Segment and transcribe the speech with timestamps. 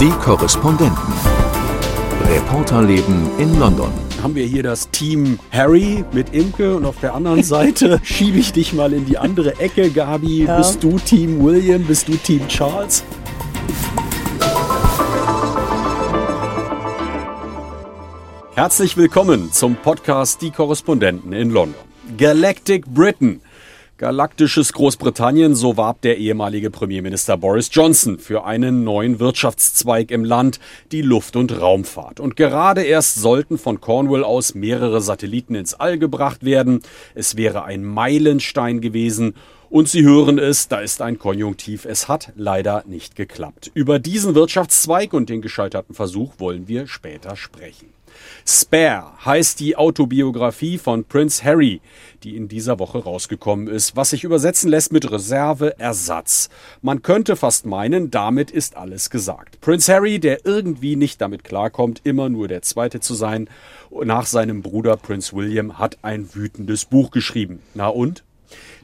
[0.00, 1.12] Die Korrespondenten.
[2.24, 3.92] Reporterleben in London.
[4.22, 8.54] Haben wir hier das Team Harry mit Imke und auf der anderen Seite schiebe ich
[8.54, 9.90] dich mal in die andere Ecke.
[9.90, 10.56] Gabi, ja.
[10.56, 11.84] bist du Team William?
[11.84, 13.04] Bist du Team Charles?
[18.54, 21.74] Herzlich willkommen zum Podcast Die Korrespondenten in London.
[22.16, 23.42] Galactic Britain
[24.00, 30.58] Galaktisches Großbritannien, so warb der ehemalige Premierminister Boris Johnson für einen neuen Wirtschaftszweig im Land,
[30.90, 32.18] die Luft- und Raumfahrt.
[32.18, 36.80] Und gerade erst sollten von Cornwall aus mehrere Satelliten ins All gebracht werden.
[37.14, 39.34] Es wäre ein Meilenstein gewesen.
[39.70, 41.84] Und Sie hören es, da ist ein Konjunktiv.
[41.84, 43.70] Es hat leider nicht geklappt.
[43.72, 47.86] Über diesen Wirtschaftszweig und den gescheiterten Versuch wollen wir später sprechen.
[48.44, 51.80] Spare heißt die Autobiografie von Prince Harry,
[52.24, 56.48] die in dieser Woche rausgekommen ist, was sich übersetzen lässt mit Reserve, Ersatz.
[56.82, 59.60] Man könnte fast meinen, damit ist alles gesagt.
[59.60, 63.48] Prince Harry, der irgendwie nicht damit klarkommt, immer nur der Zweite zu sein,
[63.90, 67.60] nach seinem Bruder Prince William, hat ein wütendes Buch geschrieben.
[67.74, 68.24] Na und?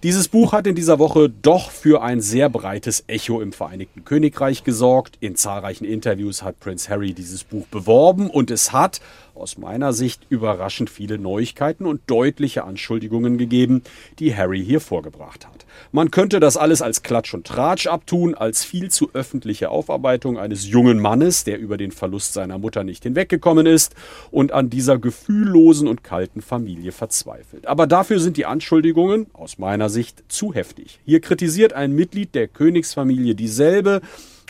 [0.03, 4.63] Dieses Buch hat in dieser Woche doch für ein sehr breites Echo im Vereinigten Königreich
[4.63, 5.17] gesorgt.
[5.21, 9.01] In zahlreichen Interviews hat Prince Harry dieses Buch beworben und es hat,
[9.37, 13.83] aus meiner Sicht überraschend viele Neuigkeiten und deutliche Anschuldigungen gegeben,
[14.19, 15.67] die Harry hier vorgebracht hat.
[15.93, 20.67] Man könnte das alles als Klatsch und Tratsch abtun, als viel zu öffentliche Aufarbeitung eines
[20.67, 23.95] jungen Mannes, der über den Verlust seiner Mutter nicht hinweggekommen ist
[24.31, 27.67] und an dieser gefühllosen und kalten Familie verzweifelt.
[27.67, 31.01] Aber dafür sind die Anschuldigungen aus meiner Sicht zu heftig.
[31.05, 34.01] Hier kritisiert ein Mitglied der Königsfamilie dieselbe,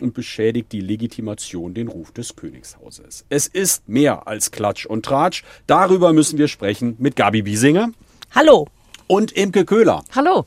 [0.00, 3.24] und beschädigt die Legitimation, den Ruf des Königshauses.
[3.28, 5.42] Es ist mehr als Klatsch und Tratsch.
[5.66, 7.90] Darüber müssen wir sprechen mit Gabi Biesinger.
[8.34, 8.68] Hallo.
[9.06, 10.04] Und Imke Köhler.
[10.14, 10.46] Hallo.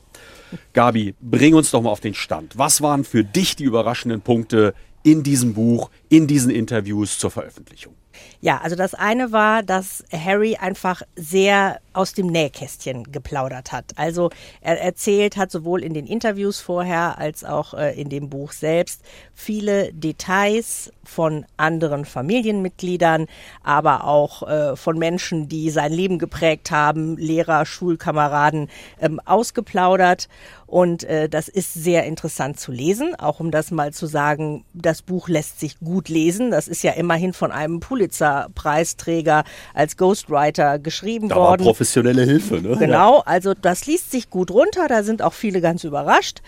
[0.72, 2.58] Gabi, bring uns doch mal auf den Stand.
[2.58, 7.94] Was waren für dich die überraschenden Punkte in diesem Buch, in diesen Interviews zur Veröffentlichung?
[8.40, 13.92] Ja, also das eine war, dass Harry einfach sehr aus dem Nähkästchen geplaudert hat.
[13.96, 14.30] Also
[14.60, 19.02] er erzählt hat sowohl in den Interviews vorher als auch äh, in dem Buch selbst
[19.34, 23.26] viele Details von anderen Familienmitgliedern,
[23.62, 28.68] aber auch äh, von Menschen, die sein Leben geprägt haben, Lehrer, Schulkameraden,
[29.00, 30.28] ähm, ausgeplaudert.
[30.66, 35.02] Und äh, das ist sehr interessant zu lesen, auch um das mal zu sagen, das
[35.02, 36.52] Buch lässt sich gut lesen.
[36.52, 39.42] Das ist ja immerhin von einem Pulitzer-Preisträger
[39.74, 41.64] als Ghostwriter geschrieben da worden.
[41.80, 42.76] Professionelle Hilfe, ne?
[42.76, 46.42] Genau, also das liest sich gut runter, da sind auch viele ganz überrascht.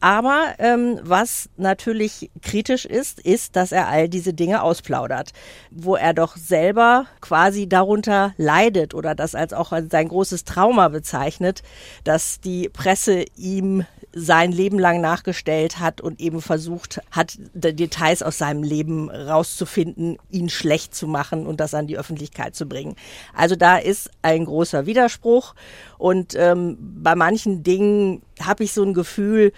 [0.00, 5.34] Aber ähm, was natürlich kritisch ist, ist, dass er all diese Dinge ausplaudert,
[5.70, 11.62] wo er doch selber quasi darunter leidet oder das als auch sein großes Trauma bezeichnet,
[12.04, 18.38] dass die Presse ihm sein Leben lang nachgestellt hat und eben versucht hat, Details aus
[18.38, 22.96] seinem Leben rauszufinden, ihn schlecht zu machen und das an die Öffentlichkeit zu bringen.
[23.34, 25.54] Also da ist ein großer Widerspruch
[25.98, 29.52] und ähm, bei manchen Dingen habe ich so ein Gefühl,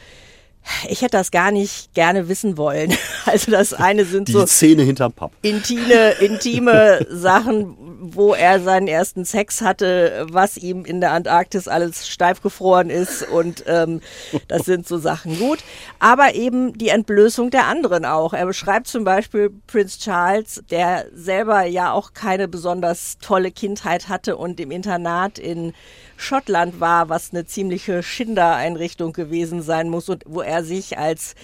[0.89, 2.95] ich hätte das gar nicht gerne wissen wollen.
[3.27, 5.31] Also das eine sind Die so Szene hinterm Pub.
[5.43, 12.09] Intime, intime Sachen, wo er seinen ersten Sex hatte, was ihm in der Antarktis alles
[12.09, 14.01] steif gefroren ist und ähm,
[14.49, 15.59] das sind so Sachen gut.
[16.01, 18.33] Aber eben die Entblößung der anderen auch.
[18.33, 24.37] Er beschreibt zum Beispiel Prince Charles, der selber ja auch keine besonders tolle Kindheit hatte
[24.37, 25.73] und im Internat in
[26.21, 31.35] Schottland war, was eine ziemliche Schindereinrichtung gewesen sein muss und wo er sich als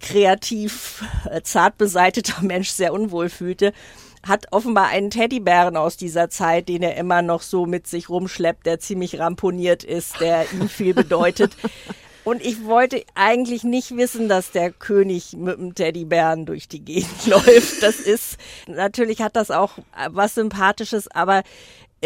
[0.00, 3.72] kreativ, äh, zart beseiteter Mensch sehr unwohl fühlte
[4.26, 8.66] hat offenbar einen Teddybären aus dieser Zeit, den er immer noch so mit sich rumschleppt,
[8.66, 11.56] der ziemlich ramponiert ist, der ihm viel bedeutet.
[12.24, 17.26] Und ich wollte eigentlich nicht wissen, dass der König mit dem Teddybären durch die Gegend
[17.26, 17.82] läuft.
[17.82, 21.42] Das ist, natürlich hat das auch was Sympathisches, aber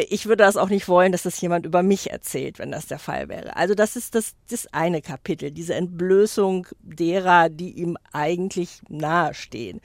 [0.02, 2.98] ich würde das auch nicht wollen, dass das jemand über mich erzählt, wenn das der
[2.98, 3.56] Fall wäre.
[3.56, 9.80] Also das ist das, das eine Kapitel, diese Entblößung derer, die ihm eigentlich nahestehen.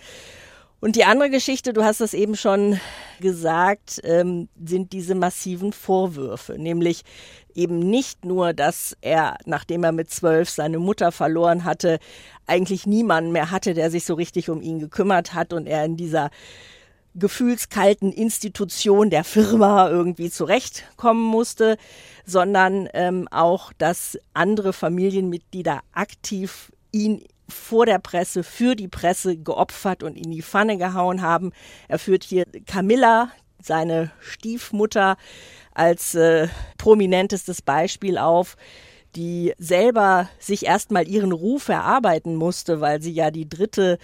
[0.84, 2.78] Und die andere Geschichte, du hast das eben schon
[3.22, 7.04] gesagt, ähm, sind diese massiven Vorwürfe, nämlich
[7.56, 12.00] eben nicht nur, dass er, nachdem er mit zwölf seine Mutter verloren hatte,
[12.48, 15.96] eigentlich niemanden mehr hatte, der sich so richtig um ihn gekümmert hat und er in
[15.96, 16.32] dieser
[17.16, 21.78] gefühlskalten Institution der Firma irgendwie zurechtkommen musste,
[22.26, 30.04] sondern ähm, auch, dass andere Familienmitglieder aktiv ihn vor der Presse, für die Presse geopfert
[30.04, 31.52] und in die Pfanne gehauen haben.
[31.88, 33.30] Er führt hier Camilla,
[33.62, 35.18] seine Stiefmutter,
[35.74, 38.56] als äh, prominentestes Beispiel auf
[39.16, 43.98] die selber sich erstmal ihren Ruf erarbeiten musste, weil sie ja die dritte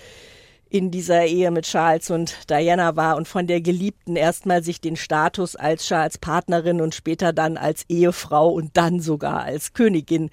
[0.70, 4.96] in dieser Ehe mit Charles und Diana war und von der Geliebten erstmal sich den
[4.96, 10.30] Status als Charles Partnerin und später dann als Ehefrau und dann sogar als Königin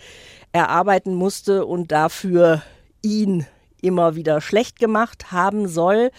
[0.53, 2.63] erarbeiten musste und dafür
[3.03, 3.47] ihn
[3.81, 6.11] immer wieder schlecht gemacht haben soll.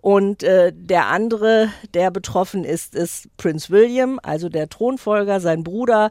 [0.00, 6.10] Und äh, der andere, der betroffen ist, ist Prince William, also der Thronfolger, sein Bruder.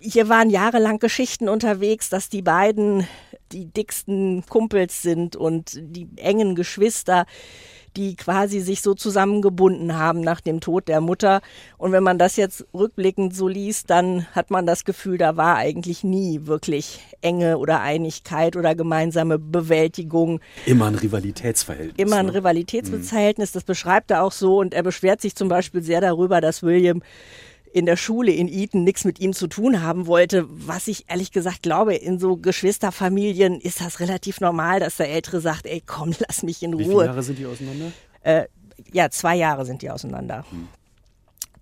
[0.00, 3.06] Hier waren jahrelang Geschichten unterwegs, dass die beiden
[3.52, 7.26] die dicksten Kumpels sind und die engen Geschwister,
[7.96, 11.40] die quasi sich so zusammengebunden haben nach dem Tod der Mutter.
[11.78, 15.56] Und wenn man das jetzt rückblickend so liest, dann hat man das Gefühl, da war
[15.56, 20.40] eigentlich nie wirklich Enge oder Einigkeit oder gemeinsame Bewältigung.
[20.66, 21.96] Immer ein Rivalitätsverhältnis.
[21.96, 22.34] Immer ein ne?
[22.34, 24.58] Rivalitätsverhältnis, das beschreibt er auch so.
[24.58, 27.02] Und er beschwert sich zum Beispiel sehr darüber, dass William
[27.72, 31.32] in der Schule in Eton nichts mit ihm zu tun haben wollte, was ich ehrlich
[31.32, 36.14] gesagt glaube, in so Geschwisterfamilien ist das relativ normal, dass der Ältere sagt, ey komm,
[36.26, 36.80] lass mich in Ruhe.
[36.80, 37.92] Wie viele Jahre sind die auseinander?
[38.22, 38.44] Äh,
[38.92, 40.44] ja, zwei Jahre sind die auseinander.
[40.50, 40.68] Hm.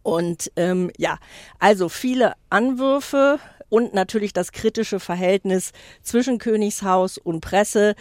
[0.02, 1.18] Und ähm, ja,
[1.58, 7.96] also viele Anwürfe und natürlich das kritische Verhältnis zwischen Königshaus und Presse,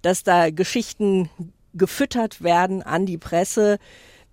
[0.00, 1.28] dass da Geschichten
[1.74, 3.78] gefüttert werden an die Presse,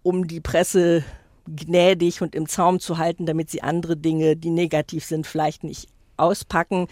[0.03, 1.03] um die Presse
[1.47, 5.87] gnädig und im Zaum zu halten, damit sie andere Dinge, die negativ sind, vielleicht nicht
[6.17, 6.87] auspacken.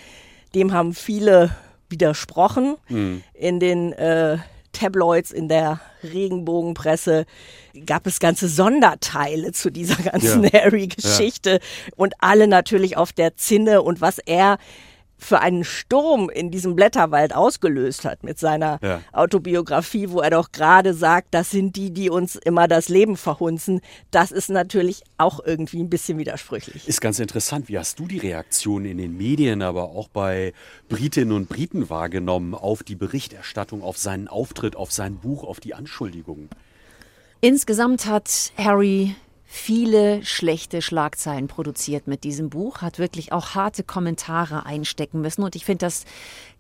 [0.53, 1.55] Dem haben viele
[1.89, 2.75] widersprochen.
[2.89, 3.23] Mhm.
[3.33, 4.37] In den äh,
[4.71, 7.25] Tabloids, in der Regenbogenpresse
[7.85, 10.53] gab es ganze Sonderteile zu dieser ganzen ja.
[10.53, 11.59] Harry-Geschichte ja.
[11.95, 14.57] und alle natürlich auf der Zinne und was er
[15.17, 19.01] für einen Sturm in diesem Blätterwald ausgelöst hat mit seiner ja.
[19.11, 23.81] Autobiografie, wo er doch gerade sagt, das sind die, die uns immer das Leben verhunzen.
[24.11, 26.87] Das ist natürlich auch irgendwie ein bisschen widersprüchlich.
[26.87, 27.69] Ist ganz interessant.
[27.69, 30.53] Wie hast du die Reaktion in den Medien, aber auch bei
[30.89, 35.73] Britinnen und Briten wahrgenommen auf die Berichterstattung, auf seinen Auftritt, auf sein Buch, auf die
[35.73, 36.49] Anschuldigungen?
[37.41, 39.15] Insgesamt hat Harry
[39.55, 45.43] viele schlechte Schlagzeilen produziert mit diesem Buch, hat wirklich auch harte Kommentare einstecken müssen.
[45.43, 46.03] Und ich finde, das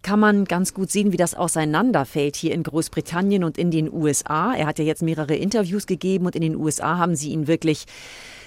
[0.01, 4.53] kann man ganz gut sehen, wie das auseinanderfällt hier in Großbritannien und in den USA.
[4.53, 7.85] Er hat ja jetzt mehrere Interviews gegeben und in den USA haben sie ihn wirklich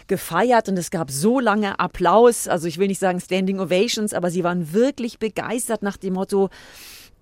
[0.06, 4.30] gefeiert und es gab so lange Applaus, also ich will nicht sagen Standing Ovations, aber
[4.30, 6.48] sie waren wirklich begeistert nach dem Motto,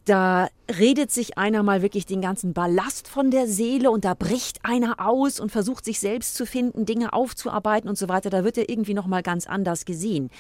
[0.04, 4.58] da redet sich einer mal wirklich den ganzen Ballast von der Seele und da bricht
[4.64, 8.30] einer aus und versucht sich selbst zu finden, Dinge aufzuarbeiten und so weiter.
[8.30, 10.30] Da wird er irgendwie noch mal ganz anders gesehen.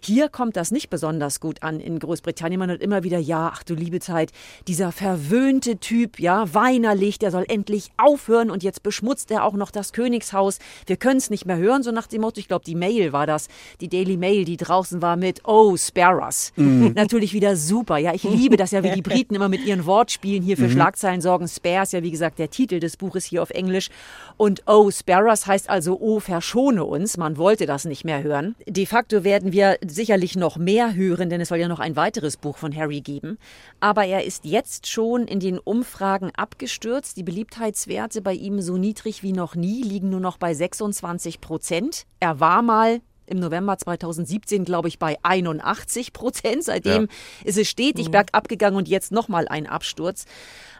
[0.00, 2.58] Hier kommt das nicht besonders gut an in Großbritannien.
[2.58, 4.30] Man hört immer wieder, ja, ach du liebe Zeit,
[4.68, 9.70] dieser verwöhnte Typ, ja, weinerlich, der soll endlich aufhören und jetzt beschmutzt er auch noch
[9.70, 10.58] das Königshaus.
[10.86, 13.26] Wir können es nicht mehr hören, so nach dem Motto, ich glaube, die Mail war
[13.26, 13.48] das,
[13.80, 16.52] die Daily Mail, die draußen war mit, oh, Sparrows.
[16.56, 16.92] Mhm.
[16.94, 17.98] Natürlich wieder super.
[17.98, 20.72] Ja, ich liebe das ja, wie die Briten immer mit ihren Wortspielen hier für mhm.
[20.72, 21.48] Schlagzeilen sorgen.
[21.48, 23.88] Spares, ja wie gesagt der Titel des Buches hier auf Englisch.
[24.36, 27.16] Und Oh Sparrows heißt also Oh verschone uns.
[27.16, 28.54] Man wollte das nicht mehr hören.
[28.66, 32.36] De facto werden wir sicherlich noch mehr hören, denn es soll ja noch ein weiteres
[32.36, 33.38] Buch von Harry geben.
[33.80, 37.16] Aber er ist jetzt schon in den Umfragen abgestürzt.
[37.16, 42.06] Die Beliebtheitswerte bei ihm so niedrig wie noch nie, liegen nur noch bei 26 Prozent.
[42.20, 43.00] Er war mal
[43.32, 46.62] im November 2017, glaube ich, bei 81 Prozent.
[46.64, 47.08] Seitdem ja.
[47.44, 48.12] ist es stetig mhm.
[48.12, 50.26] bergab gegangen und jetzt nochmal ein Absturz.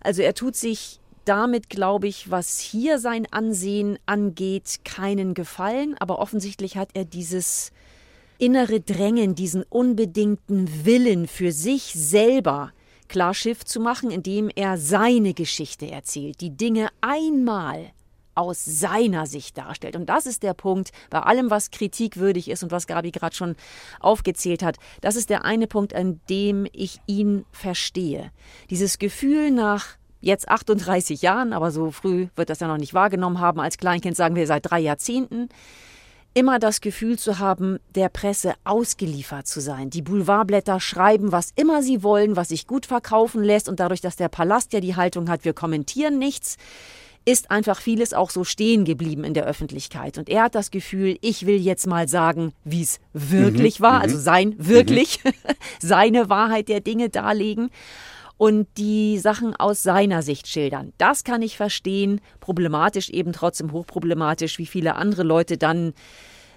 [0.00, 5.96] Also er tut sich damit, glaube ich, was hier sein Ansehen angeht, keinen Gefallen.
[5.98, 7.72] Aber offensichtlich hat er dieses
[8.38, 12.72] innere Drängen, diesen unbedingten Willen für sich selber
[13.08, 17.92] klar Schiff zu machen, indem er seine Geschichte erzählt, die Dinge einmal
[18.34, 19.96] aus seiner Sicht darstellt.
[19.96, 23.56] Und das ist der Punkt bei allem, was kritikwürdig ist und was Gabi gerade schon
[24.00, 24.76] aufgezählt hat.
[25.00, 28.30] Das ist der eine Punkt, an dem ich ihn verstehe.
[28.70, 33.40] Dieses Gefühl nach jetzt 38 Jahren, aber so früh wird das ja noch nicht wahrgenommen
[33.40, 33.60] haben.
[33.60, 35.48] Als Kleinkind sagen wir seit drei Jahrzehnten.
[36.34, 39.90] Immer das Gefühl zu haben, der Presse ausgeliefert zu sein.
[39.90, 43.68] Die Boulevardblätter schreiben, was immer sie wollen, was sich gut verkaufen lässt.
[43.68, 46.56] Und dadurch, dass der Palast ja die Haltung hat, wir kommentieren nichts,
[47.24, 50.18] ist einfach vieles auch so stehen geblieben in der Öffentlichkeit.
[50.18, 54.00] Und er hat das Gefühl, ich will jetzt mal sagen, wie es wirklich mhm, war,
[54.00, 54.20] also mhm.
[54.20, 55.32] sein wirklich, mhm.
[55.80, 57.70] seine Wahrheit der Dinge darlegen
[58.38, 60.92] und die Sachen aus seiner Sicht schildern.
[60.98, 65.94] Das kann ich verstehen, problematisch eben trotzdem hochproblematisch, wie viele andere Leute dann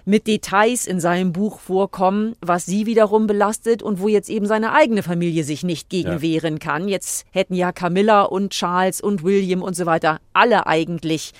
[0.06, 4.72] mit Details in seinem Buch vorkommen, was sie wiederum belastet und wo jetzt eben seine
[4.72, 6.22] eigene Familie sich nicht gegen ja.
[6.22, 6.88] wehren kann.
[6.88, 11.32] Jetzt hätten ja Camilla und Charles und William und so weiter alle eigentlich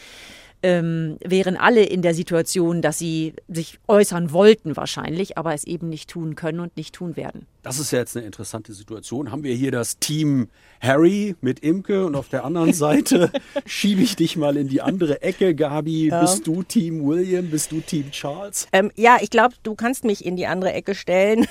[0.63, 5.89] ähm, wären alle in der Situation, dass sie sich äußern wollten wahrscheinlich, aber es eben
[5.89, 7.47] nicht tun können und nicht tun werden.
[7.63, 9.33] Das ist ja jetzt eine interessante Situation.
[9.33, 10.49] Haben wir hier das Team
[10.81, 13.33] Harry mit Imke und auf der anderen Seite
[13.65, 15.55] schiebe ich dich mal in die andere Ecke.
[15.55, 16.21] Gabi, ja.
[16.21, 17.51] bist du Team William?
[17.51, 18.69] Bist du Team Charles?
[18.73, 21.47] Ähm, ja, ich glaube, du kannst mich in die andere Ecke stellen.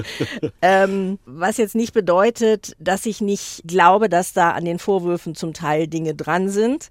[0.62, 5.54] ähm, was jetzt nicht bedeutet, dass ich nicht glaube, dass da an den Vorwürfen zum
[5.54, 6.90] Teil Dinge dran sind.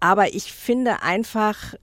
[0.00, 1.74] Aber ich finde einfach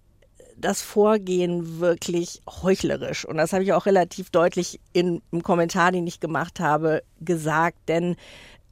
[0.57, 3.25] das Vorgehen wirklich heuchlerisch.
[3.25, 7.77] Und das habe ich auch relativ deutlich in, im Kommentar, den ich gemacht habe, gesagt.
[7.87, 8.15] Denn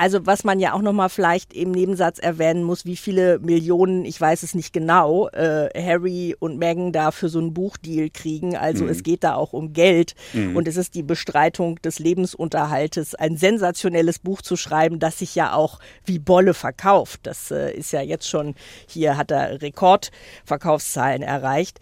[0.04, 4.04] also was man ja auch noch mal vielleicht im Nebensatz erwähnen muss, wie viele Millionen,
[4.04, 8.58] ich weiß es nicht genau, äh, Harry und Meghan da für so einen Buchdeal kriegen.
[8.58, 8.90] Also mhm.
[8.90, 10.58] es geht da auch um Geld mhm.
[10.58, 15.54] und es ist die Bestreitung des Lebensunterhaltes, ein sensationelles Buch zu schreiben, das sich ja
[15.54, 17.22] auch wie Bolle verkauft.
[17.24, 18.56] Das äh, ist ja jetzt schon,
[18.90, 21.80] hier hat er Rekordverkaufszahlen erreicht.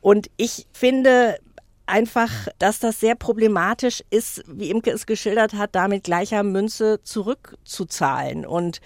[0.00, 1.38] Und ich finde,
[1.90, 7.02] einfach, dass das sehr problematisch ist, wie Imke es geschildert hat, da mit gleicher Münze
[7.02, 8.80] zurückzuzahlen und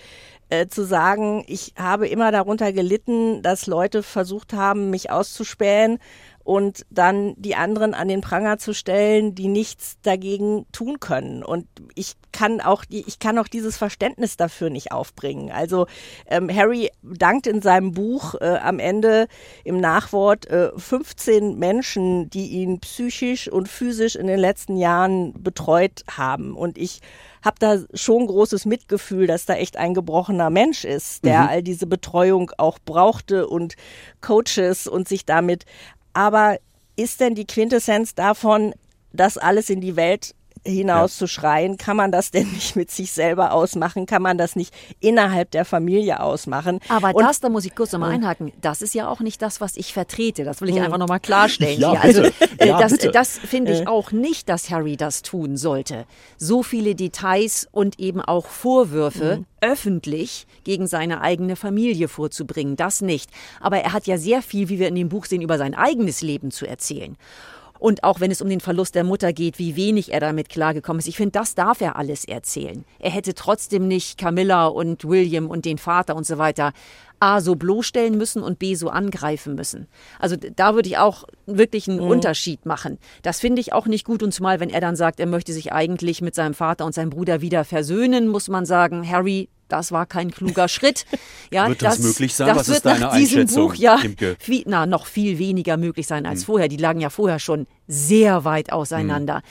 [0.51, 5.99] äh, zu sagen, ich habe immer darunter gelitten, dass Leute versucht haben, mich auszuspähen
[6.45, 11.43] und dann die anderen an den Pranger zu stellen, die nichts dagegen tun können.
[11.43, 15.51] Und ich kann auch, ich kann auch dieses Verständnis dafür nicht aufbringen.
[15.51, 15.87] Also
[16.27, 19.27] ähm, Harry dankt in seinem Buch äh, am Ende
[19.65, 26.05] im Nachwort äh, 15 Menschen, die ihn psychisch und physisch in den letzten Jahren betreut
[26.11, 26.55] haben.
[26.55, 27.01] Und ich
[27.45, 31.49] habe da schon großes Mitgefühl, dass da echt ein gebrochener Mensch ist, der mhm.
[31.49, 33.77] all diese Betreuung auch brauchte und
[34.23, 35.67] Coaches und sich damit
[36.15, 36.59] aber
[36.97, 38.75] ist denn die Quintessenz davon,
[39.13, 40.35] das alles in die Welt
[40.67, 41.77] hinauszuschreien, ja.
[41.77, 44.07] kann man das denn nicht mit sich selber ausmachen?
[44.07, 46.81] Kann man das nicht innerhalb der Familie ausmachen?
[46.89, 49.61] Aber und, das, da muss ich kurz nochmal einhaken, das ist ja auch nicht das,
[49.61, 50.45] was ich vertrete.
[50.45, 51.81] Das will ich einfach nochmal klarstellen.
[51.81, 52.23] Ja, Also
[52.59, 53.87] äh, ja, das, das finde ich äh.
[53.87, 56.07] auch nicht, dass Harry das tun sollte.
[56.37, 59.47] So viele Details und eben auch Vorwürfe mhm.
[59.61, 63.31] öffentlich gegen seine eigene Familie vorzubringen, das nicht.
[63.61, 66.23] Aber er hat ja sehr viel, wie wir in dem Buch sehen, über sein eigenes
[66.23, 67.17] Leben zu erzählen.
[67.85, 71.01] Und auch wenn es um den Verlust der Mutter geht, wie wenig er damit klargekommen
[71.01, 71.07] ist.
[71.07, 72.87] Ich finde, das darf er alles erzählen.
[72.99, 76.73] Er hätte trotzdem nicht Camilla und William und den Vater und so weiter
[77.21, 79.87] A so bloßstellen müssen und B so angreifen müssen.
[80.19, 82.09] Also da würde ich auch wirklich einen mhm.
[82.09, 82.97] Unterschied machen.
[83.21, 85.71] Das finde ich auch nicht gut und zumal wenn er dann sagt, er möchte sich
[85.75, 90.07] eigentlich mit seinem Vater und seinem Bruder wieder versöhnen, muss man sagen, Harry, das war
[90.07, 91.07] kein kluger Schritt.
[91.51, 92.49] Ja, wird das, das möglich sein?
[92.49, 93.69] Das Was ist deine Einschätzung?
[93.69, 94.01] Buch ja
[94.41, 96.47] viel, na, noch viel weniger möglich sein als hm.
[96.47, 96.69] vorher.
[96.69, 99.37] Die lagen ja vorher schon sehr weit auseinander.
[99.37, 99.43] Hm.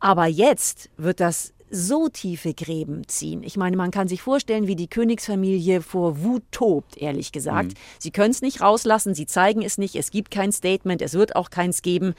[0.00, 3.42] Aber jetzt wird das so tiefe Gräben ziehen.
[3.42, 7.72] Ich meine, man kann sich vorstellen, wie die Königsfamilie vor Wut tobt, ehrlich gesagt.
[7.72, 7.78] Hm.
[7.98, 11.36] Sie können es nicht rauslassen, sie zeigen es nicht, es gibt kein Statement, es wird
[11.36, 12.14] auch keins geben.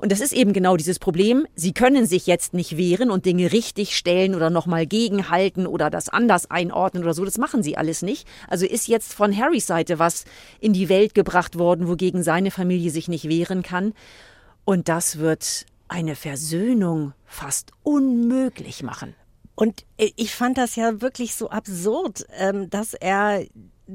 [0.00, 1.46] Und das ist eben genau dieses Problem.
[1.54, 6.08] Sie können sich jetzt nicht wehren und Dinge richtig stellen oder nochmal gegenhalten oder das
[6.08, 7.22] anders einordnen oder so.
[7.22, 8.26] Das machen sie alles nicht.
[8.48, 10.24] Also ist jetzt von Harrys Seite was
[10.58, 13.92] in die Welt gebracht worden, wogegen seine Familie sich nicht wehren kann.
[14.64, 19.14] Und das wird eine Versöhnung fast unmöglich machen.
[19.54, 23.44] Und ich fand das ja wirklich so absurd, ähm, dass er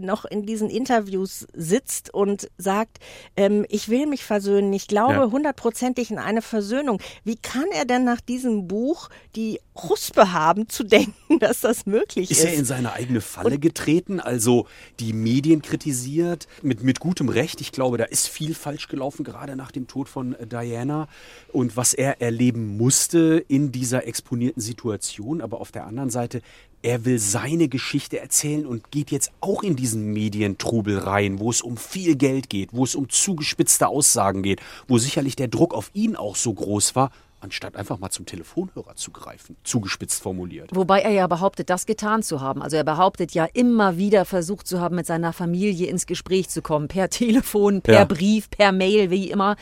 [0.02, 3.00] noch in diesen Interviews sitzt und sagt,
[3.36, 6.16] ähm, ich will mich versöhnen, ich glaube hundertprozentig ja.
[6.16, 7.02] in eine Versöhnung.
[7.24, 12.32] Wie kann er denn nach diesem Buch die Ruspe haben, zu denken, dass das möglich
[12.32, 12.40] ist?
[12.40, 14.68] Ist er in seine eigene Falle und getreten, also
[15.00, 17.62] die Medien kritisiert, mit, mit gutem Recht.
[17.62, 21.08] Ich glaube, da ist viel falsch gelaufen, gerade nach dem Tod von äh, Diana
[21.52, 25.42] und was er erleben musste in dieser exponierten Situation.
[25.42, 26.42] Aber auf der anderen Seite,
[26.86, 31.62] er will seine Geschichte erzählen und geht jetzt auch in diesen Medientrubel rein, wo es
[31.62, 35.90] um viel Geld geht, wo es um zugespitzte Aussagen geht, wo sicherlich der Druck auf
[35.96, 37.10] ihn auch so groß war,
[37.46, 40.72] anstatt einfach mal zum Telefonhörer zu greifen, zugespitzt formuliert.
[40.74, 42.62] Wobei er ja behauptet, das getan zu haben.
[42.62, 46.62] Also er behauptet ja immer wieder versucht zu haben, mit seiner Familie ins Gespräch zu
[46.62, 48.06] kommen, per Telefon, per ja.
[48.06, 49.56] Brief, per Mail, wie immer.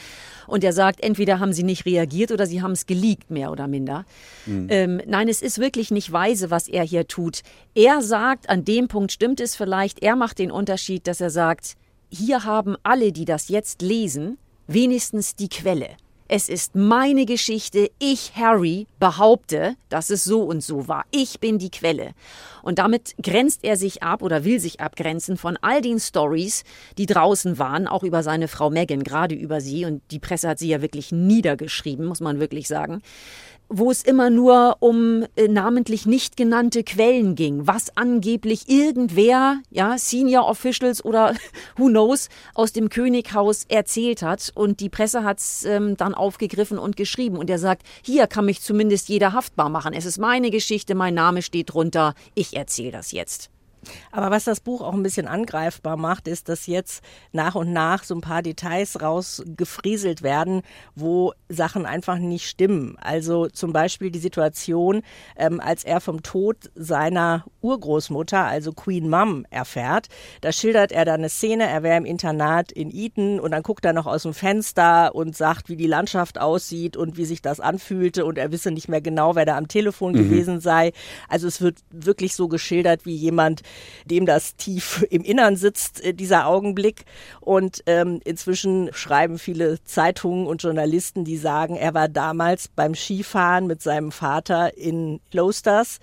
[0.47, 3.67] Und er sagt, entweder haben sie nicht reagiert oder sie haben es geleakt, mehr oder
[3.67, 4.05] minder.
[4.45, 4.67] Mhm.
[4.69, 7.41] Ähm, nein, es ist wirklich nicht weise, was er hier tut.
[7.75, 11.73] Er sagt, an dem Punkt stimmt es vielleicht, er macht den Unterschied, dass er sagt,
[12.09, 14.37] hier haben alle, die das jetzt lesen,
[14.67, 15.97] wenigstens die Quelle.
[16.27, 17.91] Es ist meine Geschichte.
[17.99, 21.03] Ich, Harry, behaupte, dass es so und so war.
[21.11, 22.11] Ich bin die Quelle.
[22.61, 26.63] Und damit grenzt er sich ab oder will sich abgrenzen von all den Stories,
[26.97, 29.83] die draußen waren, auch über seine Frau Megan, gerade über sie.
[29.83, 33.01] Und die Presse hat sie ja wirklich niedergeschrieben, muss man wirklich sagen.
[33.70, 39.98] Wo es immer nur um äh, namentlich nicht genannte Quellen ging, was angeblich irgendwer, ja,
[39.98, 41.36] Senior Officials oder
[41.77, 44.51] who knows, aus dem Könighaus erzählt hat.
[44.55, 47.38] Und die Presse hat es ähm, dann aufgegriffen und geschrieben.
[47.38, 49.93] Und er sagt, hier kann mich zumindest jeder haftbar machen.
[49.93, 53.52] Es ist meine Geschichte, mein Name steht drunter, ich erzähle das jetzt.
[54.11, 58.03] Aber was das Buch auch ein bisschen angreifbar macht, ist, dass jetzt nach und nach
[58.03, 60.61] so ein paar Details rausgefrieselt werden,
[60.95, 62.97] wo Sachen einfach nicht stimmen.
[62.99, 65.01] Also zum Beispiel die Situation,
[65.35, 70.08] ähm, als er vom Tod seiner Urgroßmutter, also Queen Mum, erfährt.
[70.41, 73.86] Da schildert er dann eine Szene, er wäre im Internat in Eton und dann guckt
[73.86, 77.60] er noch aus dem Fenster und sagt, wie die Landschaft aussieht und wie sich das
[77.60, 80.17] anfühlte und er wisse nicht mehr genau, wer da am Telefon mhm.
[80.17, 80.91] gewesen sei.
[81.29, 83.62] Also es wird wirklich so geschildert, wie jemand
[84.05, 87.05] dem das tief im Innern sitzt, äh, dieser Augenblick.
[87.39, 93.67] Und ähm, inzwischen schreiben viele Zeitungen und Journalisten, die sagen, er war damals beim Skifahren
[93.67, 96.00] mit seinem Vater in Klosters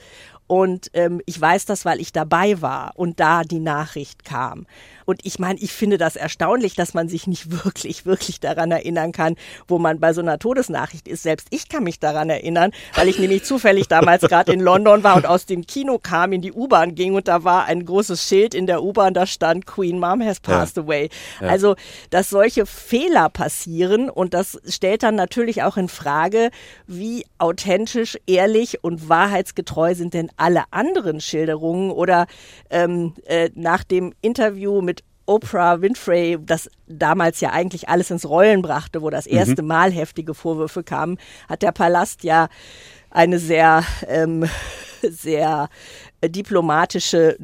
[0.51, 4.67] und ähm, ich weiß das, weil ich dabei war und da die Nachricht kam.
[5.11, 9.11] Und ich meine, ich finde das erstaunlich, dass man sich nicht wirklich, wirklich daran erinnern
[9.11, 9.35] kann,
[9.67, 11.25] wo man bei so einer Todesnachricht ist.
[11.25, 15.17] Selbst ich kann mich daran erinnern, weil ich nämlich zufällig damals gerade in London war
[15.17, 18.55] und aus dem Kino kam, in die U-Bahn ging und da war ein großes Schild
[18.55, 20.85] in der U-Bahn, da stand Queen Mom has passed ja.
[20.85, 21.09] away.
[21.41, 21.49] Ja.
[21.49, 21.75] Also,
[22.11, 26.51] dass solche Fehler passieren und das stellt dann natürlich auch in Frage,
[26.87, 32.27] wie authentisch, ehrlich und wahrheitsgetreu sind denn alle anderen Schilderungen oder
[32.71, 38.63] ähm, äh, nach dem Interview mit Oprah Winfrey, das damals ja eigentlich alles ins Rollen
[38.63, 39.69] brachte, wo das erste mhm.
[39.69, 42.49] Mal heftige Vorwürfe kamen, hat der Palast ja
[43.11, 44.49] eine sehr, ähm,
[45.03, 45.69] sehr
[46.25, 47.37] diplomatische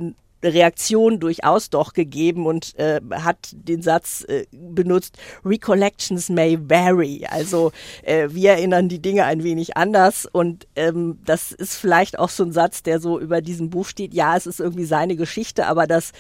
[0.43, 7.27] Reaktion durchaus doch gegeben und äh, hat den Satz äh, benutzt, Recollections may vary.
[7.29, 12.29] Also äh, wir erinnern die Dinge ein wenig anders und ähm, das ist vielleicht auch
[12.29, 14.15] so ein Satz, der so über diesem Buch steht.
[14.15, 16.13] Ja, es ist irgendwie seine Geschichte, aber das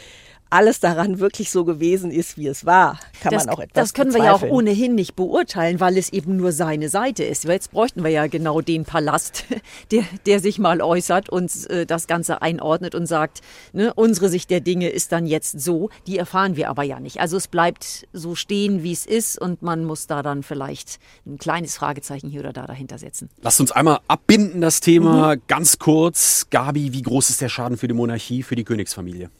[0.50, 3.94] alles daran wirklich so gewesen ist, wie es war, kann das, man auch etwas Das
[3.94, 4.40] können bezweifeln.
[4.40, 7.44] wir ja auch ohnehin nicht beurteilen, weil es eben nur seine Seite ist.
[7.44, 9.44] Jetzt bräuchten wir ja genau den Palast,
[9.90, 13.40] der, der sich mal äußert und äh, das Ganze einordnet und sagt,
[13.72, 15.90] ne, unsere Sicht der Dinge ist dann jetzt so.
[16.06, 17.20] Die erfahren wir aber ja nicht.
[17.20, 21.38] Also es bleibt so stehen, wie es ist und man muss da dann vielleicht ein
[21.38, 23.30] kleines Fragezeichen hier oder da dahinter setzen.
[23.42, 25.42] Lasst uns einmal abbinden das Thema mhm.
[25.48, 26.46] ganz kurz.
[26.50, 29.30] Gabi, wie groß ist der Schaden für die Monarchie, für die Königsfamilie?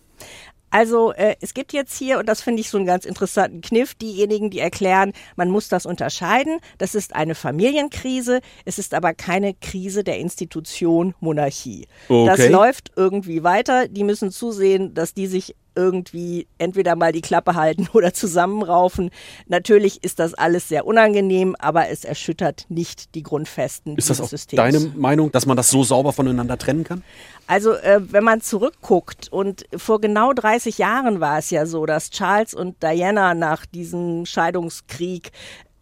[0.70, 3.94] Also äh, es gibt jetzt hier, und das finde ich so einen ganz interessanten Kniff,
[3.94, 6.58] diejenigen, die erklären, man muss das unterscheiden.
[6.78, 11.86] Das ist eine Familienkrise, es ist aber keine Krise der Institution Monarchie.
[12.08, 12.26] Okay.
[12.26, 13.88] Das läuft irgendwie weiter.
[13.88, 19.10] Die müssen zusehen, dass die sich irgendwie entweder mal die Klappe halten oder zusammenraufen.
[19.46, 24.28] Natürlich ist das alles sehr unangenehm, aber es erschüttert nicht die Grundfesten ist das auch
[24.28, 24.56] Systems.
[24.56, 27.02] Deine Meinung, dass man das so sauber voneinander trennen kann?
[27.46, 32.10] Also äh, wenn man zurückguckt und vor genau 30 Jahren war es ja so, dass
[32.10, 35.30] Charles und Diana nach diesem Scheidungskrieg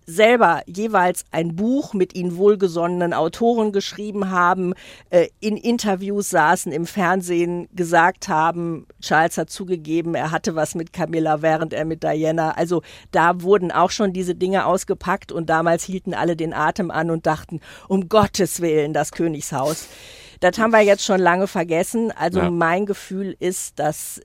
[0.07, 4.75] selber jeweils ein Buch mit ihnen wohlgesonnenen Autoren geschrieben haben,
[5.11, 10.93] äh, in Interviews saßen, im Fernsehen gesagt haben, Charles hat zugegeben, er hatte was mit
[10.93, 12.53] Camilla, während er mit Diana.
[12.53, 17.11] Also da wurden auch schon diese Dinge ausgepackt und damals hielten alle den Atem an
[17.11, 19.89] und dachten, um Gottes Willen, das Königshaus.
[20.41, 22.13] Das haben wir jetzt schon lange vergessen.
[22.13, 22.51] Also ja.
[22.51, 24.21] mein Gefühl ist, dass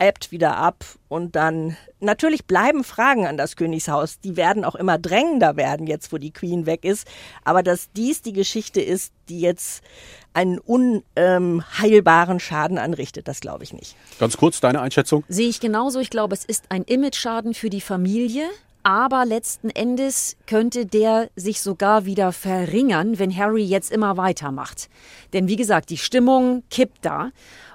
[0.00, 4.18] ebbt wieder ab und dann natürlich bleiben Fragen an das Königshaus.
[4.20, 7.06] Die werden auch immer drängender werden, jetzt wo die Queen weg ist.
[7.44, 9.84] Aber dass dies die Geschichte ist, die jetzt
[10.32, 13.94] einen unheilbaren ähm, Schaden anrichtet, das glaube ich nicht.
[14.18, 15.24] Ganz kurz, deine Einschätzung?
[15.28, 16.00] Sehe ich genauso.
[16.00, 18.48] Ich glaube, es ist ein Image-Schaden für die Familie.
[18.82, 24.88] Aber letzten Endes könnte der sich sogar wieder verringern, wenn Harry jetzt immer weitermacht.
[25.34, 27.30] Denn wie gesagt, die Stimmung kippt da.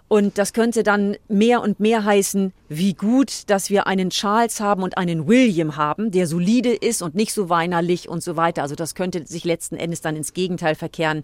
[0.08, 4.84] Und das könnte dann mehr und mehr heißen, wie gut, dass wir einen Charles haben
[4.84, 8.62] und einen William haben, der solide ist und nicht so weinerlich und so weiter.
[8.62, 11.24] Also das könnte sich letzten Endes dann ins Gegenteil verkehren.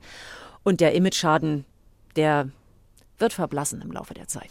[0.63, 1.65] Und der Image-Schaden,
[2.15, 2.49] der
[3.19, 4.49] wird verblassen im Laufe der Zeit.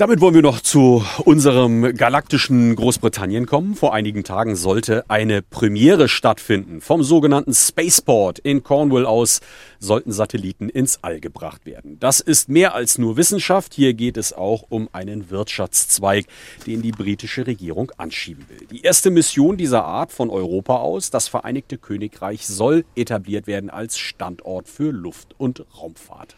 [0.00, 3.74] Damit wollen wir noch zu unserem galaktischen Großbritannien kommen.
[3.74, 6.80] Vor einigen Tagen sollte eine Premiere stattfinden.
[6.80, 9.40] Vom sogenannten Spaceport in Cornwall aus
[9.78, 11.98] sollten Satelliten ins All gebracht werden.
[12.00, 13.74] Das ist mehr als nur Wissenschaft.
[13.74, 16.24] Hier geht es auch um einen Wirtschaftszweig,
[16.66, 18.66] den die britische Regierung anschieben will.
[18.70, 23.98] Die erste Mission dieser Art von Europa aus, das Vereinigte Königreich, soll etabliert werden als
[23.98, 26.36] Standort für Luft- und Raumfahrt.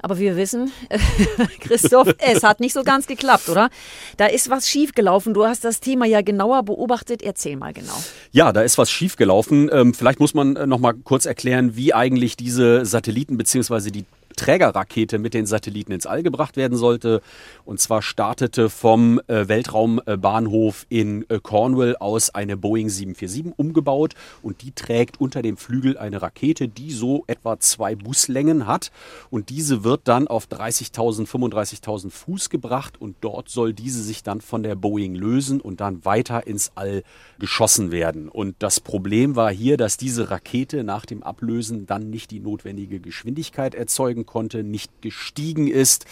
[0.00, 0.70] Aber wir wissen,
[1.60, 3.68] Christoph, es hat nicht so ganz geklappt, oder?
[4.16, 5.34] Da ist was schiefgelaufen.
[5.34, 7.22] Du hast das Thema ja genauer beobachtet.
[7.22, 8.00] Erzähl mal genau.
[8.30, 9.68] Ja, da ist was schiefgelaufen.
[9.72, 13.90] Ähm, vielleicht muss man äh, noch mal kurz erklären, wie eigentlich diese Satelliten bzw.
[13.90, 14.04] die
[14.38, 17.20] Trägerrakete mit den Satelliten ins All gebracht werden sollte.
[17.64, 24.62] Und zwar startete vom äh, Weltraumbahnhof in äh, Cornwall aus eine Boeing 747 umgebaut und
[24.62, 28.90] die trägt unter dem Flügel eine Rakete, die so etwa zwei Buslängen hat.
[29.30, 34.40] Und diese wird dann auf 30.000, 35.000 Fuß gebracht und dort soll diese sich dann
[34.40, 37.02] von der Boeing lösen und dann weiter ins All
[37.38, 38.28] geschossen werden.
[38.28, 43.00] Und das Problem war hier, dass diese Rakete nach dem Ablösen dann nicht die notwendige
[43.00, 46.06] Geschwindigkeit erzeugen konnte, nicht gestiegen ist.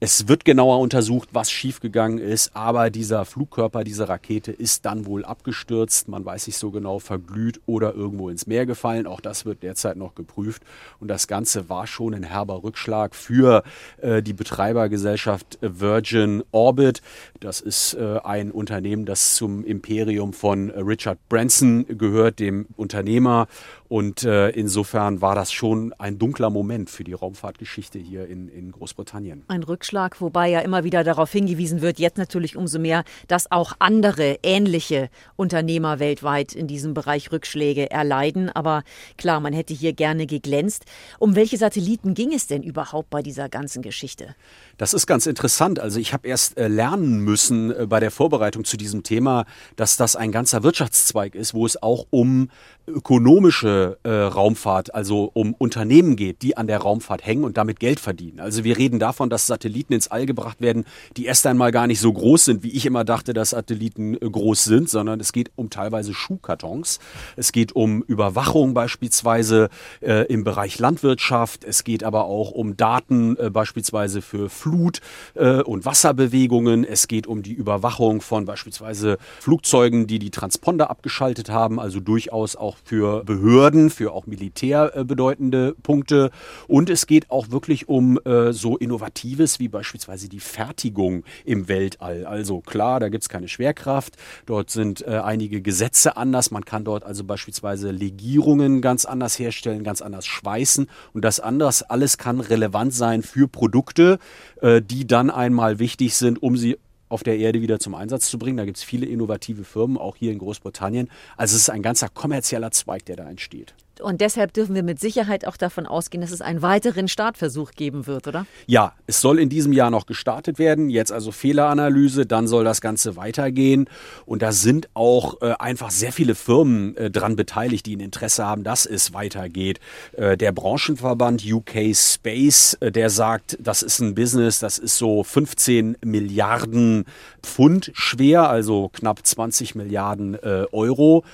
[0.00, 5.24] Es wird genauer untersucht, was schiefgegangen ist, aber dieser Flugkörper, diese Rakete ist dann wohl
[5.24, 6.06] abgestürzt.
[6.06, 9.08] Man weiß nicht so genau, verglüht oder irgendwo ins Meer gefallen.
[9.08, 10.62] Auch das wird derzeit noch geprüft.
[11.00, 13.64] Und das Ganze war schon ein herber Rückschlag für
[14.00, 17.02] äh, die Betreibergesellschaft Virgin Orbit.
[17.40, 23.48] Das ist äh, ein Unternehmen, das zum Imperium von Richard Branson gehört, dem Unternehmer.
[23.88, 28.70] Und äh, insofern war das schon ein dunkler Moment für die Raumfahrtgeschichte hier in, in
[28.70, 29.44] Großbritannien.
[29.48, 33.72] Ein Rückschlag, wobei ja immer wieder darauf hingewiesen wird, jetzt natürlich umso mehr, dass auch
[33.78, 38.50] andere ähnliche Unternehmer weltweit in diesem Bereich Rückschläge erleiden.
[38.50, 38.82] Aber
[39.16, 40.84] klar, man hätte hier gerne geglänzt.
[41.18, 44.34] Um welche Satelliten ging es denn überhaupt bei dieser ganzen Geschichte?
[44.76, 45.80] Das ist ganz interessant.
[45.80, 49.46] Also ich habe erst äh, lernen müssen äh, bei der Vorbereitung zu diesem Thema,
[49.76, 52.50] dass das ein ganzer Wirtschaftszweig ist, wo es auch um
[52.88, 58.00] ökonomische äh, Raumfahrt, also um Unternehmen geht, die an der Raumfahrt hängen und damit Geld
[58.00, 58.40] verdienen.
[58.40, 60.84] Also wir reden davon, dass Satelliten ins All gebracht werden,
[61.16, 64.18] die erst einmal gar nicht so groß sind, wie ich immer dachte, dass Satelliten äh,
[64.18, 66.98] groß sind, sondern es geht um teilweise Schuhkartons.
[67.36, 69.68] Es geht um Überwachung beispielsweise
[70.00, 71.64] äh, im Bereich Landwirtschaft.
[71.64, 75.00] Es geht aber auch um Daten äh, beispielsweise für Flut-
[75.34, 76.84] äh, und Wasserbewegungen.
[76.84, 82.56] Es geht um die Überwachung von beispielsweise Flugzeugen, die die Transponder abgeschaltet haben, also durchaus
[82.56, 86.30] auch für Behörden, für auch Militär äh, bedeutende Punkte.
[86.66, 92.26] Und es geht auch wirklich um äh, so Innovatives wie beispielsweise die Fertigung im Weltall.
[92.26, 94.16] Also klar, da gibt es keine Schwerkraft.
[94.46, 96.50] Dort sind äh, einige Gesetze anders.
[96.50, 100.88] Man kann dort also beispielsweise Legierungen ganz anders herstellen, ganz anders schweißen.
[101.12, 104.18] Und das anders alles kann relevant sein für Produkte,
[104.62, 108.56] die dann einmal wichtig sind, um sie auf der Erde wieder zum Einsatz zu bringen.
[108.56, 111.08] Da gibt es viele innovative Firmen, auch hier in Großbritannien.
[111.36, 113.74] Also es ist ein ganzer kommerzieller Zweig, der da entsteht.
[114.00, 118.06] Und deshalb dürfen wir mit Sicherheit auch davon ausgehen, dass es einen weiteren Startversuch geben
[118.06, 118.46] wird, oder?
[118.66, 120.90] Ja, es soll in diesem Jahr noch gestartet werden.
[120.90, 123.88] Jetzt also Fehleranalyse, dann soll das Ganze weitergehen.
[124.26, 128.44] Und da sind auch äh, einfach sehr viele Firmen äh, dran beteiligt, die ein Interesse
[128.44, 129.80] haben, dass es weitergeht.
[130.12, 135.22] Äh, der Branchenverband UK Space, äh, der sagt, das ist ein Business, das ist so
[135.22, 137.04] 15 Milliarden
[137.42, 141.24] Pfund schwer, also knapp 20 Milliarden äh, Euro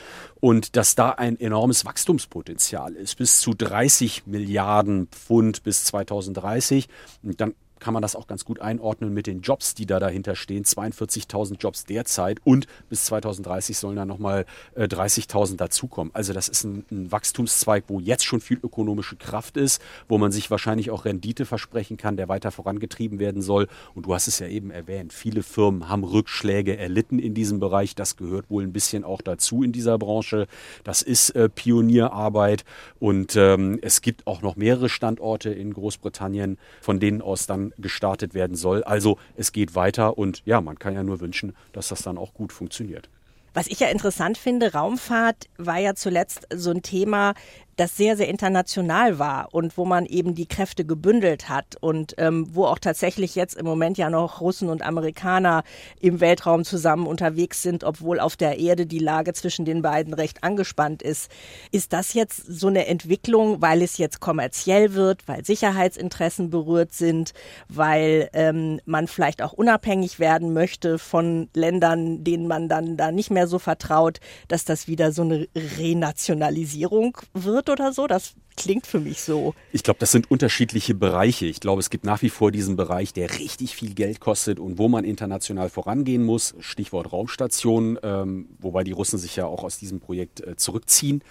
[0.44, 6.86] und dass da ein enormes Wachstumspotenzial ist, bis zu 30 Milliarden Pfund bis 2030.
[7.22, 10.36] Und dann kann man das auch ganz gut einordnen mit den Jobs, die da dahinter
[10.36, 10.64] stehen.
[10.64, 16.10] 42.000 Jobs derzeit und bis 2030 sollen dann nochmal äh, 30.000 dazukommen.
[16.14, 20.32] Also das ist ein, ein, Wachstumszweig, wo jetzt schon viel ökonomische Kraft ist, wo man
[20.32, 23.68] sich wahrscheinlich auch Rendite versprechen kann, der weiter vorangetrieben werden soll.
[23.94, 27.94] Und du hast es ja eben erwähnt, viele Firmen haben Rückschläge erlitten in diesem Bereich.
[27.94, 30.46] Das gehört wohl ein bisschen auch dazu in dieser Branche.
[30.84, 32.64] Das ist äh, Pionierarbeit
[32.98, 38.34] und ähm, es gibt auch noch mehrere Standorte in Großbritannien, von denen aus dann gestartet
[38.34, 38.82] werden soll.
[38.84, 42.34] Also es geht weiter und ja, man kann ja nur wünschen, dass das dann auch
[42.34, 43.08] gut funktioniert.
[43.54, 47.34] Was ich ja interessant finde, Raumfahrt war ja zuletzt so ein Thema,
[47.76, 52.46] das sehr, sehr international war und wo man eben die Kräfte gebündelt hat und ähm,
[52.54, 55.64] wo auch tatsächlich jetzt im Moment ja noch Russen und Amerikaner
[56.00, 60.44] im Weltraum zusammen unterwegs sind, obwohl auf der Erde die Lage zwischen den beiden recht
[60.44, 61.30] angespannt ist.
[61.72, 67.32] Ist das jetzt so eine Entwicklung, weil es jetzt kommerziell wird, weil Sicherheitsinteressen berührt sind,
[67.68, 73.30] weil ähm, man vielleicht auch unabhängig werden möchte von Ländern, denen man dann da nicht
[73.30, 77.63] mehr so vertraut, dass das wieder so eine Renationalisierung wird?
[77.66, 78.06] Wird oder so?
[78.06, 79.54] Das klingt für mich so.
[79.72, 81.46] Ich glaube, das sind unterschiedliche Bereiche.
[81.46, 84.78] Ich glaube, es gibt nach wie vor diesen Bereich, der richtig viel Geld kostet und
[84.78, 86.54] wo man international vorangehen muss.
[86.60, 91.22] Stichwort Raumstation, ähm, wobei die Russen sich ja auch aus diesem Projekt äh, zurückziehen.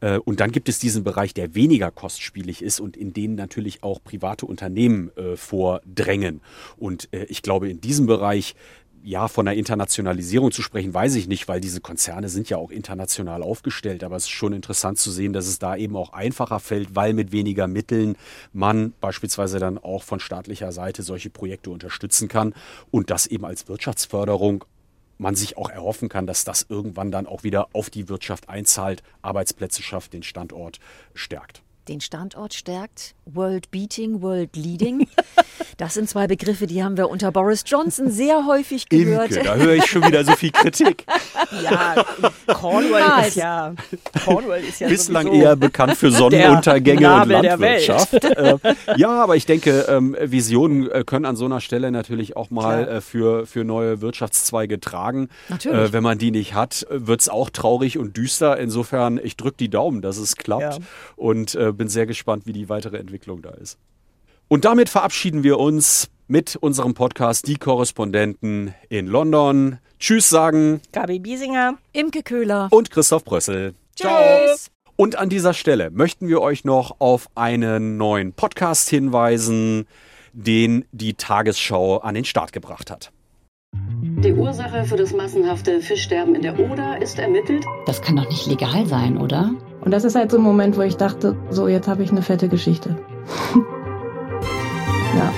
[0.00, 3.82] Äh, und dann gibt es diesen Bereich, der weniger kostspielig ist und in denen natürlich
[3.82, 6.40] auch private Unternehmen äh, vordrängen.
[6.76, 8.54] Und äh, ich glaube, in diesem Bereich
[9.02, 12.70] ja, von der Internationalisierung zu sprechen, weiß ich nicht, weil diese Konzerne sind ja auch
[12.70, 14.04] international aufgestellt.
[14.04, 17.14] Aber es ist schon interessant zu sehen, dass es da eben auch einfacher fällt, weil
[17.14, 18.16] mit weniger Mitteln
[18.52, 22.54] man beispielsweise dann auch von staatlicher Seite solche Projekte unterstützen kann
[22.90, 24.64] und das eben als Wirtschaftsförderung
[25.18, 29.02] man sich auch erhoffen kann, dass das irgendwann dann auch wieder auf die Wirtschaft einzahlt,
[29.20, 30.78] Arbeitsplätze schafft, den Standort
[31.14, 33.14] stärkt den Standort stärkt.
[33.24, 35.08] World Beating, World Leading.
[35.78, 39.30] Das sind zwei Begriffe, die haben wir unter Boris Johnson sehr häufig gehört.
[39.30, 41.06] Imke, da höre ich schon wieder so viel Kritik.
[41.62, 42.04] Ja,
[42.46, 43.72] Cornwall ist ja,
[44.24, 48.14] Cornwall ist ja bislang eher bekannt für Sonnenuntergänge und Landwirtschaft.
[48.38, 48.56] Äh,
[48.96, 52.86] ja, aber ich denke, ähm, Visionen äh, können an so einer Stelle natürlich auch mal
[52.86, 55.28] äh, für, für neue Wirtschaftszweige tragen.
[55.48, 55.92] Natürlich.
[55.92, 58.58] wenn man die nicht hat, wird es auch traurig und düster.
[58.58, 60.74] Insofern, ich drücke die Daumen, dass es klappt.
[60.74, 60.78] Ja.
[61.16, 63.78] Und bin sehr gespannt, wie die weitere Entwicklung da ist.
[64.48, 69.78] Und damit verabschieden wir uns mit unserem Podcast Die Korrespondenten in London.
[69.98, 73.74] Tschüss sagen Gabi Biesinger, Imke Köhler und Christoph Brössel.
[73.96, 74.70] Tschüss.
[74.96, 79.86] Und an dieser Stelle möchten wir euch noch auf einen neuen Podcast hinweisen,
[80.32, 83.12] den die Tagesschau an den Start gebracht hat.
[83.74, 87.64] Die Ursache für das massenhafte Fischsterben in der Oder ist ermittelt.
[87.86, 89.52] Das kann doch nicht legal sein, oder?
[89.80, 92.22] Und das ist halt so ein Moment, wo ich dachte, so jetzt habe ich eine
[92.22, 92.96] fette Geschichte.
[95.16, 95.32] ja.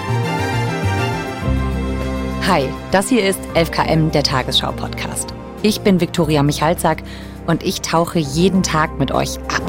[2.49, 5.35] Hi, das hier ist 11KM, der Tagesschau-Podcast.
[5.63, 7.03] Ich bin Viktoria Michalzack
[7.47, 9.63] und ich tauche jeden Tag mit euch ab.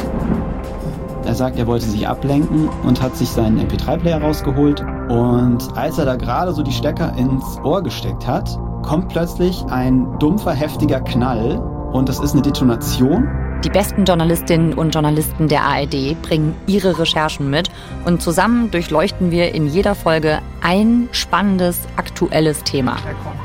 [1.25, 4.81] Er sagt, er wollte sich ablenken und hat sich seinen MP3-Player rausgeholt.
[5.09, 10.17] Und als er da gerade so die Stecker ins Ohr gesteckt hat, kommt plötzlich ein
[10.17, 11.59] dumpfer, heftiger Knall.
[11.91, 13.27] Und das ist eine Detonation.
[13.63, 17.69] Die besten Journalistinnen und Journalisten der ARD bringen ihre Recherchen mit
[18.05, 22.97] und zusammen durchleuchten wir in jeder Folge ein spannendes, aktuelles Thema.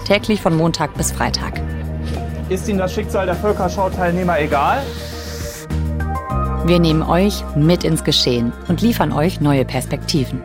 [0.07, 1.61] Täglich von Montag bis Freitag.
[2.49, 4.83] Ist Ihnen das Schicksal der Völkerschau-Teilnehmer egal?
[6.65, 10.43] Wir nehmen euch mit ins Geschehen und liefern euch neue Perspektiven.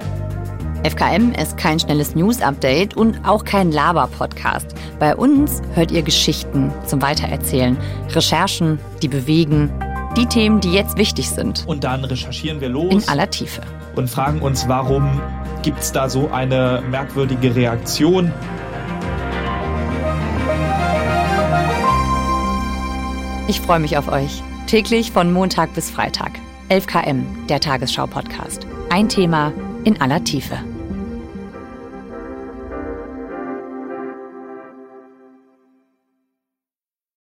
[0.83, 4.65] FKM ist kein schnelles News-Update und auch kein Laber-Podcast.
[4.97, 7.77] Bei uns hört ihr Geschichten zum Weitererzählen,
[8.09, 9.71] Recherchen, die bewegen,
[10.17, 11.67] die Themen, die jetzt wichtig sind.
[11.67, 12.91] Und dann recherchieren wir los.
[12.91, 13.61] In aller Tiefe.
[13.95, 15.21] Und fragen uns, warum
[15.61, 18.33] gibt es da so eine merkwürdige Reaktion?
[23.47, 24.41] Ich freue mich auf euch.
[24.65, 26.31] Täglich von Montag bis Freitag.
[26.69, 28.65] 11 km, der Tagesschau-Podcast.
[28.89, 30.57] Ein Thema in aller Tiefe.